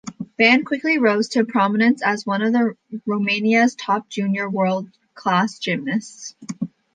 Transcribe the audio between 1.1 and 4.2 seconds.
to prominence as one of Romania's top